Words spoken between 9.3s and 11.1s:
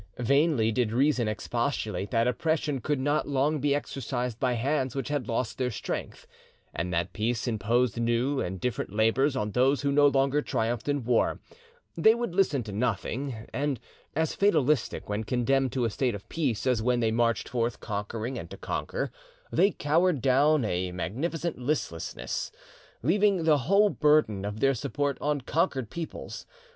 on those who no longer triumphed in